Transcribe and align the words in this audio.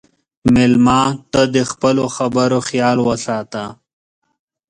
مېلمه 0.53 0.99
ته 1.31 1.41
د 1.55 1.57
خپلو 1.71 2.05
خبرو 2.15 2.57
خیال 2.67 2.97
وساته. 3.07 3.63